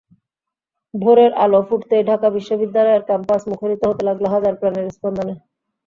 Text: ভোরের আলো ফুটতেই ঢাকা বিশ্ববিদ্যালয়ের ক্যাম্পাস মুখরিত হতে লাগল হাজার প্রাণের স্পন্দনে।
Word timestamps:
ভোরের 0.93 1.31
আলো 1.43 1.59
ফুটতেই 1.67 2.03
ঢাকা 2.09 2.27
বিশ্ববিদ্যালয়ের 2.37 3.05
ক্যাম্পাস 3.07 3.41
মুখরিত 3.51 3.81
হতে 3.89 4.03
লাগল 4.07 4.25
হাজার 4.33 4.53
প্রাণের 4.59 4.87
স্পন্দনে। 4.95 5.33